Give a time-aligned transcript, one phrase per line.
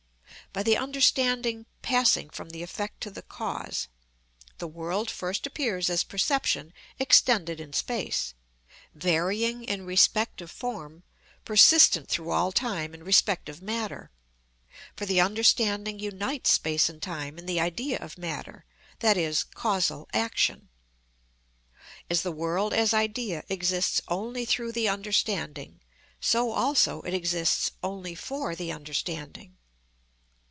[0.53, 3.87] By the understanding passing from the effect to the cause,
[4.57, 8.33] the world first appears as perception extended in space,
[8.93, 11.03] varying in respect of form,
[11.45, 14.11] persistent through all time in respect of matter;
[14.93, 18.65] for the understanding unites space and time in the idea of matter,
[18.99, 20.67] that is, causal action.
[22.09, 25.79] As the world as idea exists only through the understanding,
[26.19, 29.55] so also it exists only for the understanding.